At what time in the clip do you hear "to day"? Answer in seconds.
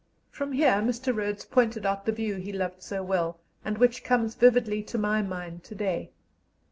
5.65-6.09